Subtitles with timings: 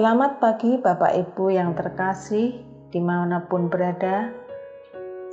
[0.00, 2.56] Selamat pagi Bapak Ibu yang terkasih
[2.88, 4.32] di mana pun berada.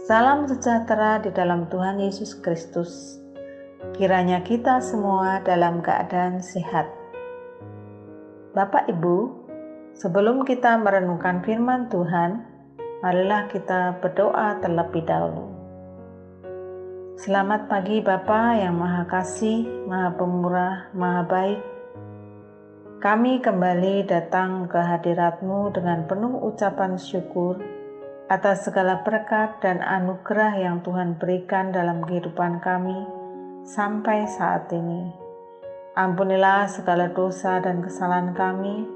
[0.03, 3.15] Salam sejahtera di dalam Tuhan Yesus Kristus.
[3.95, 6.83] Kiranya kita semua dalam keadaan sehat.
[8.51, 9.47] Bapak Ibu,
[9.95, 12.43] sebelum kita merenungkan firman Tuhan,
[12.99, 15.47] marilah kita berdoa terlebih dahulu.
[17.15, 21.76] Selamat pagi Bapa yang Maha Kasih, Maha Pemurah, Maha Baik,
[22.97, 27.61] kami kembali datang ke hadiratmu dengan penuh ucapan syukur
[28.25, 32.97] atas segala berkat dan anugerah yang Tuhan berikan dalam kehidupan kami
[33.69, 35.13] sampai saat ini.
[35.93, 38.89] Ampunilah segala dosa dan kesalahan kami.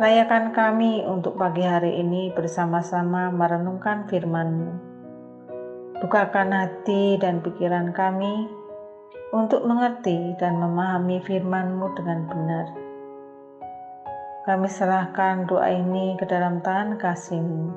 [0.00, 4.72] Rayakan kami untuk pagi hari ini bersama-sama merenungkan firman-Mu.
[6.00, 8.59] Bukakan hati dan pikiran kami
[9.30, 12.66] untuk mengerti dan memahami firman-Mu dengan benar.
[14.42, 17.70] Kami serahkan doa ini ke dalam tangan kasih-Mu.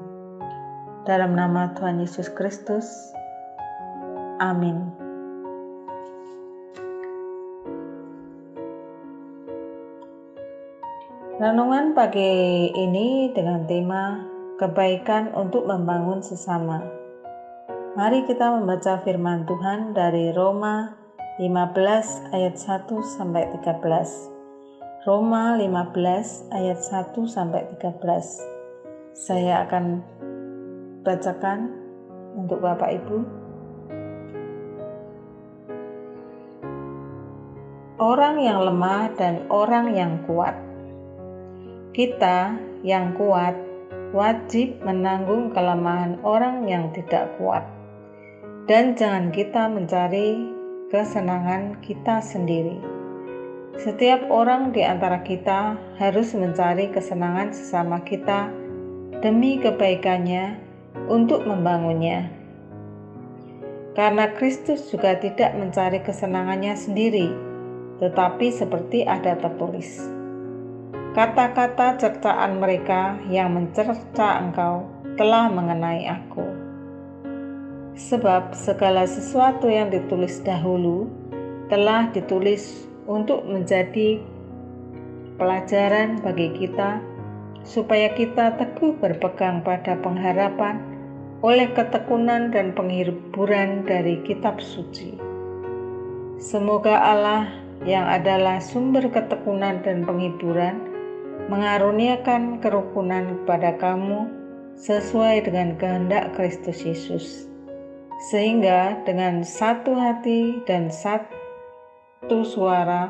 [1.05, 2.87] Dalam nama Tuhan Yesus Kristus.
[4.41, 4.89] Amin.
[11.37, 14.23] Renungan pagi ini dengan tema
[14.57, 16.79] kebaikan untuk membangun sesama.
[17.93, 21.02] Mari kita membaca firman Tuhan dari Roma
[21.41, 23.81] 15 ayat 1 sampai 13.
[25.01, 29.17] Roma 15 ayat 1 sampai 13.
[29.17, 30.05] Saya akan
[31.01, 31.73] bacakan
[32.37, 33.17] untuk Bapak Ibu.
[37.97, 40.53] Orang yang lemah dan orang yang kuat.
[41.97, 43.57] Kita yang kuat
[44.13, 47.65] wajib menanggung kelemahan orang yang tidak kuat.
[48.69, 50.52] Dan jangan kita mencari
[50.93, 52.77] kesenangan kita sendiri.
[53.81, 58.53] Setiap orang di antara kita harus mencari kesenangan sesama kita
[59.25, 60.53] demi kebaikannya
[61.09, 62.29] untuk membangunnya.
[63.97, 67.33] Karena Kristus juga tidak mencari kesenangannya sendiri,
[67.97, 69.97] tetapi seperti ada tertulis.
[71.17, 74.85] Kata-kata cercaan mereka yang mencerca engkau
[75.17, 76.52] telah mengenai aku.
[77.93, 81.05] Sebab segala sesuatu yang ditulis dahulu
[81.69, 84.17] telah ditulis untuk menjadi
[85.37, 86.97] pelajaran bagi kita,
[87.61, 90.81] supaya kita teguh berpegang pada pengharapan
[91.45, 95.13] oleh ketekunan dan penghiburan dari Kitab Suci.
[96.41, 97.45] Semoga Allah
[97.85, 100.81] yang adalah sumber ketekunan dan penghiburan
[101.45, 104.25] mengaruniakan kerukunan kepada kamu
[104.79, 107.52] sesuai dengan kehendak Kristus Yesus
[108.19, 113.09] sehingga dengan satu hati dan satu suara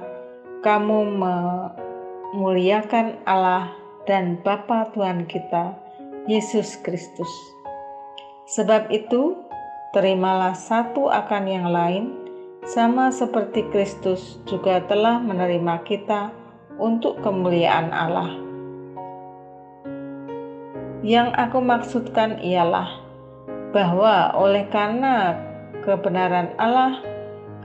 [0.64, 3.76] kamu memuliakan Allah
[4.08, 5.76] dan Bapa Tuhan kita,
[6.28, 7.30] Yesus Kristus.
[8.56, 9.36] Sebab itu,
[9.92, 12.16] terimalah satu akan yang lain,
[12.64, 16.32] sama seperti Kristus juga telah menerima kita
[16.80, 18.32] untuk kemuliaan Allah.
[21.04, 23.03] Yang aku maksudkan ialah
[23.74, 25.34] bahwa oleh karena
[25.82, 27.02] kebenaran Allah,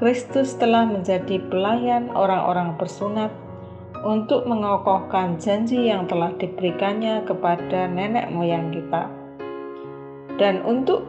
[0.00, 3.30] Kristus telah menjadi pelayan orang-orang bersunat
[4.02, 9.10] untuk mengokohkan janji yang telah diberikannya kepada nenek moyang kita,
[10.40, 11.04] dan untuk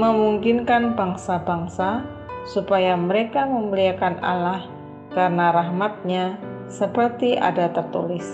[0.00, 2.06] memungkinkan bangsa-bangsa
[2.46, 4.62] supaya mereka memuliakan Allah
[5.10, 6.24] karena rahmatnya
[6.70, 8.24] seperti ada tertulis.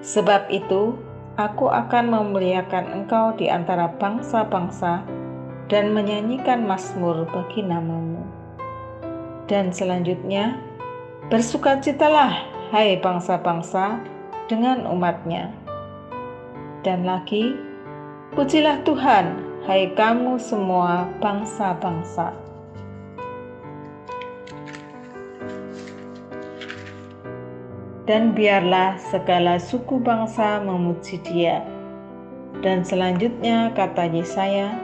[0.00, 0.96] Sebab itu,
[1.40, 5.00] Aku akan memuliakan engkau di antara bangsa-bangsa
[5.72, 8.20] dan menyanyikan mazmur bagi namamu.
[9.48, 10.60] Dan selanjutnya,
[11.32, 12.44] bersukacitalah
[12.76, 14.04] hai bangsa-bangsa
[14.52, 15.48] dengan umatnya.
[16.84, 17.56] Dan lagi,
[18.36, 22.36] pujilah Tuhan, hai kamu semua bangsa-bangsa.
[28.10, 31.62] Dan biarlah segala suku bangsa memuji Dia.
[32.58, 34.74] Dan selanjutnya kata Yesaya,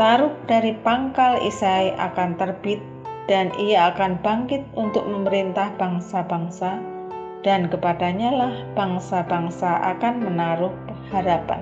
[0.00, 2.80] Taruk dari pangkal Isai akan terbit
[3.28, 6.80] dan ia akan bangkit untuk memerintah bangsa-bangsa
[7.44, 10.72] dan kepadanya lah bangsa-bangsa akan menaruh
[11.12, 11.60] harapan.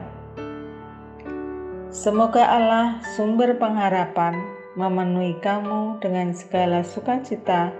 [1.90, 4.36] Semoga Allah sumber pengharapan
[4.76, 7.72] memenuhi kamu dengan segala sukacita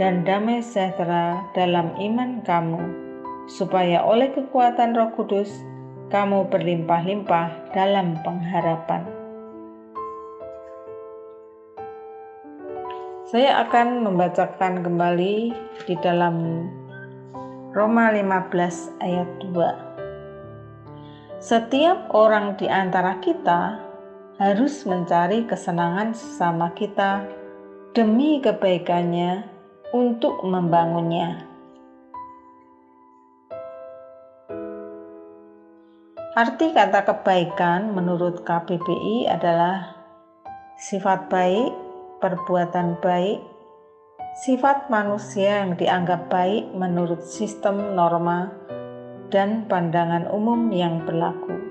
[0.00, 2.80] dan damai sejahtera dalam iman kamu,
[3.48, 5.52] supaya oleh kekuatan Roh Kudus
[6.08, 9.22] kamu berlimpah-limpah dalam pengharapan.
[13.32, 15.56] Saya akan membacakan kembali
[15.88, 16.68] di dalam
[17.72, 23.80] Roma 15 ayat 2 Setiap orang di antara kita
[24.36, 27.24] harus mencari kesenangan sesama kita
[27.96, 29.51] demi kebaikannya
[29.92, 31.46] untuk membangunnya.
[36.32, 40.00] Arti kata kebaikan menurut KBBI adalah
[40.80, 41.70] sifat baik,
[42.24, 43.52] perbuatan baik,
[44.32, 48.48] Sifat manusia yang dianggap baik menurut sistem norma
[49.28, 51.61] dan pandangan umum yang berlaku.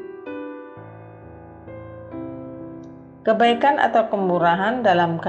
[3.22, 5.22] Kebaikan atau kemurahan dalam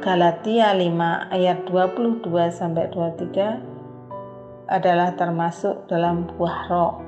[0.00, 0.80] Galatia 5
[1.28, 7.04] ayat 22 sampai 23 adalah termasuk dalam buah roh.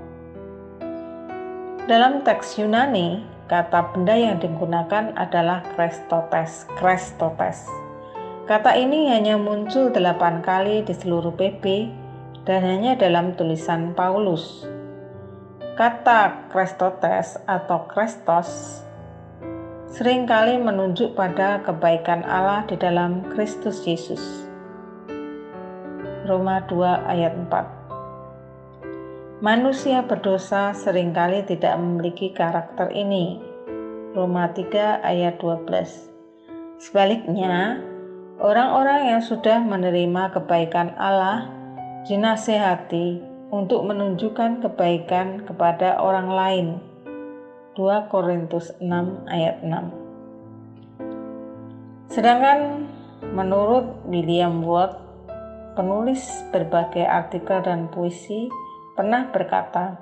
[1.88, 7.64] Dalam teks Yunani, kata benda yang digunakan adalah krestotes, krestotes
[8.48, 11.92] Kata ini hanya muncul delapan kali di seluruh PP
[12.48, 14.64] dan hanya dalam tulisan Paulus.
[15.76, 18.80] Kata Krestotes atau Kristos
[19.88, 24.20] sering kali menunjuk pada kebaikan Allah di dalam Kristus Yesus.
[26.28, 33.40] Roma 2 ayat 4 Manusia berdosa sering kali tidak memiliki karakter ini.
[34.12, 35.68] Roma 3 ayat 12
[36.78, 37.80] Sebaliknya,
[38.38, 41.50] Orang-orang yang sudah menerima kebaikan Allah
[42.06, 43.18] dinasehati
[43.50, 46.66] untuk menunjukkan kebaikan kepada orang lain.
[47.78, 48.90] 2 Korintus 6
[49.30, 52.90] ayat 6 Sedangkan
[53.30, 54.98] menurut William Watt,
[55.78, 56.18] penulis
[56.50, 58.50] berbagai artikel dan puisi,
[58.98, 59.94] pernah berkata,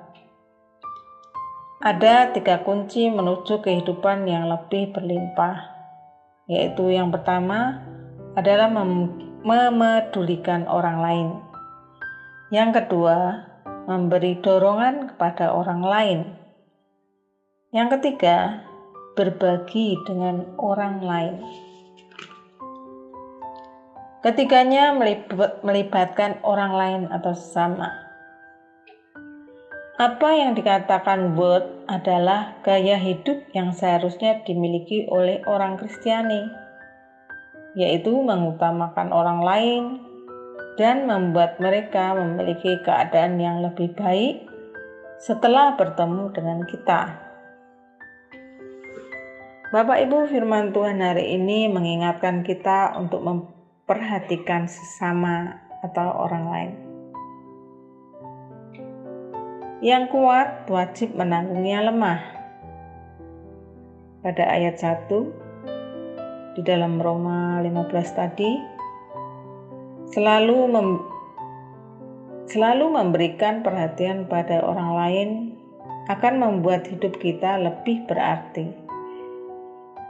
[1.84, 5.68] ada tiga kunci menuju kehidupan yang lebih berlimpah,
[6.48, 7.84] yaitu yang pertama,
[8.32, 11.28] adalah mem memedulikan orang lain.
[12.48, 13.44] Yang kedua,
[13.84, 16.45] memberi dorongan kepada orang lain.
[17.74, 18.62] Yang ketiga,
[19.18, 21.36] berbagi dengan orang lain.
[24.22, 24.94] Ketiganya
[25.66, 27.90] melibatkan orang lain atau sesama.
[29.98, 36.46] Apa yang dikatakan Word adalah gaya hidup yang seharusnya dimiliki oleh orang Kristiani
[37.74, 39.84] yaitu mengutamakan orang lain
[40.78, 44.46] dan membuat mereka memiliki keadaan yang lebih baik
[45.18, 47.25] setelah bertemu dengan kita.
[49.66, 56.72] Bapak Ibu firman Tuhan hari ini mengingatkan kita untuk memperhatikan sesama atau orang lain.
[59.82, 62.22] Yang kuat wajib menanggung yang lemah.
[64.22, 68.62] Pada ayat 1, di dalam Roma 15 tadi
[70.14, 70.88] selalu mem,
[72.46, 75.28] selalu memberikan perhatian pada orang lain
[76.06, 78.85] akan membuat hidup kita lebih berarti.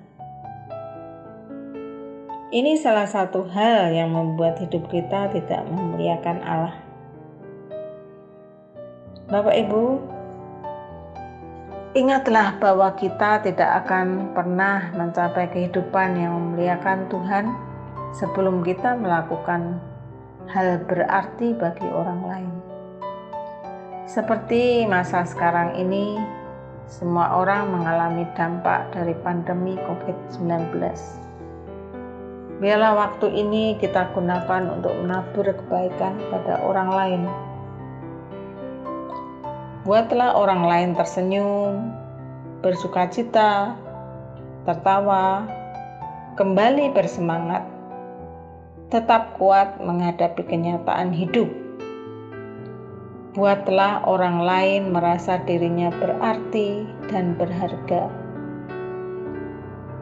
[2.53, 6.77] Ini salah satu hal yang membuat hidup kita tidak memuliakan Allah.
[9.33, 9.83] Bapak Ibu,
[11.97, 17.49] Ingatlah bahwa kita tidak akan pernah mencapai kehidupan yang memuliakan Tuhan
[18.13, 19.81] sebelum kita melakukan
[20.45, 22.56] hal berarti bagi orang lain.
[24.07, 26.15] Seperti masa sekarang ini,
[26.87, 30.79] semua orang mengalami dampak dari pandemi COVID-19.
[32.63, 37.23] Biarlah waktu ini kita gunakan untuk menabur kebaikan pada orang lain
[39.87, 41.95] Buatlah orang lain tersenyum,
[42.59, 43.71] bersuka cita,
[44.67, 45.47] tertawa,
[46.35, 47.63] kembali bersemangat,
[48.91, 51.66] tetap kuat menghadapi kenyataan hidup.
[53.37, 58.09] Buatlah orang lain merasa dirinya berarti dan berharga.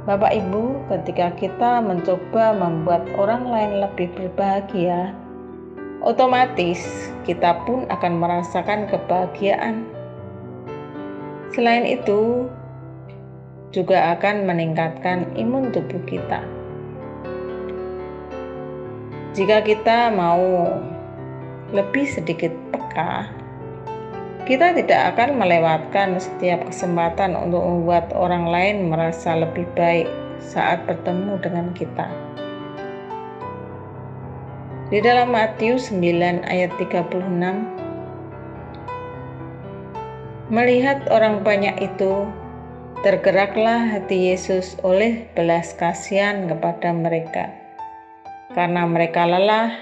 [0.07, 5.11] Bapak Ibu, ketika kita mencoba membuat orang lain lebih berbahagia,
[5.99, 9.83] otomatis kita pun akan merasakan kebahagiaan.
[11.51, 12.47] Selain itu,
[13.75, 16.39] juga akan meningkatkan imun tubuh kita.
[19.35, 20.71] Jika kita mau
[21.73, 23.25] lebih sedikit peka,
[24.45, 30.05] kita tidak akan melewatkan setiap kesempatan untuk membuat orang lain merasa lebih baik
[30.37, 32.05] saat bertemu dengan kita.
[34.93, 37.73] Di dalam Matius 9 ayat 36
[40.53, 42.29] Melihat orang banyak itu,
[43.01, 47.49] tergeraklah hati Yesus oleh belas kasihan kepada mereka,
[48.53, 49.73] karena mereka lelah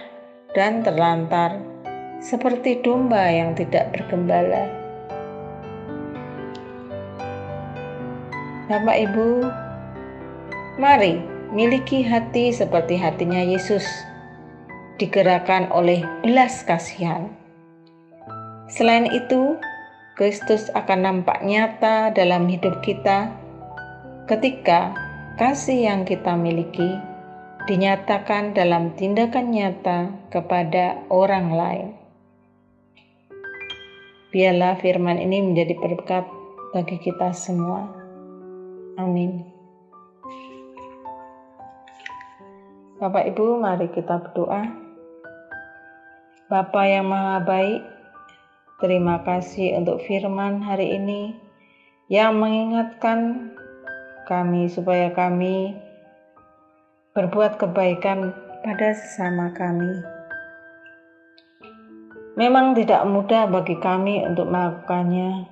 [0.55, 1.72] dan terlantar
[2.23, 4.71] seperti domba yang tidak bergembala.
[8.71, 9.43] Bapak Ibu,
[10.79, 11.19] mari
[11.51, 13.83] miliki hati seperti hatinya Yesus
[14.95, 17.27] digerakkan oleh belas kasihan.
[18.71, 19.59] Selain itu,
[20.15, 23.35] Kristus akan nampak nyata dalam hidup kita
[24.31, 24.95] ketika
[25.35, 26.95] kasih yang kita miliki
[27.67, 29.99] dinyatakan dalam tindakan nyata
[30.31, 32.02] kepada orang lain.
[34.33, 36.25] Biarlah firman ini menjadi berkat
[36.73, 37.85] bagi kita semua.
[38.97, 39.45] Amin.
[42.97, 44.73] Bapak Ibu, mari kita berdoa.
[46.49, 47.85] Bapa yang Maha Baik,
[48.81, 51.37] terima kasih untuk firman hari ini
[52.09, 53.53] yang mengingatkan
[54.25, 55.77] kami supaya kami
[57.13, 58.33] berbuat kebaikan
[58.65, 60.22] pada sesama kami.
[62.33, 65.45] Memang tidak mudah bagi kami untuk melakukannya,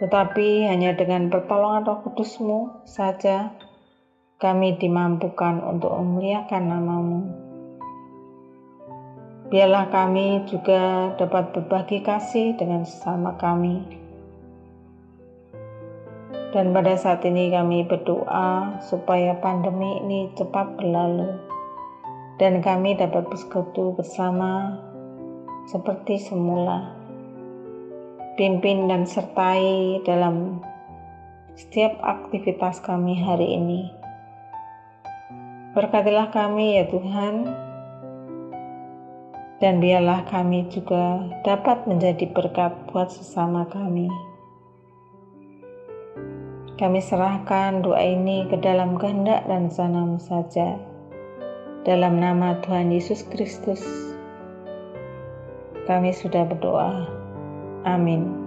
[0.00, 3.52] tetapi hanya dengan pertolongan roh kudusmu saja
[4.40, 7.20] kami dimampukan untuk memuliakan namamu.
[9.52, 13.84] Biarlah kami juga dapat berbagi kasih dengan sesama kami.
[16.56, 21.28] Dan pada saat ini kami berdoa supaya pandemi ini cepat berlalu
[22.36, 24.80] dan kami dapat bersekutu bersama
[25.66, 26.94] seperti semula.
[28.38, 30.62] Pimpin dan sertai dalam
[31.58, 33.90] setiap aktivitas kami hari ini.
[35.74, 37.48] Berkatilah kami ya Tuhan,
[39.60, 44.08] dan biarlah kami juga dapat menjadi berkat buat sesama kami.
[46.76, 50.76] Kami serahkan doa ini ke dalam kehendak dan sanamu saja.
[51.88, 53.80] Dalam nama Tuhan Yesus Kristus,
[55.86, 57.06] kami sudah berdoa.
[57.86, 58.45] Amin.